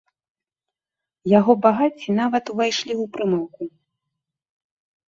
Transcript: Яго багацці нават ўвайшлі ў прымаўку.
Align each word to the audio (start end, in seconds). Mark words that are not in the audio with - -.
Яго 1.39 1.51
багацці 1.67 2.17
нават 2.21 2.45
ўвайшлі 2.55 2.93
ў 3.01 3.13
прымаўку. 3.15 3.63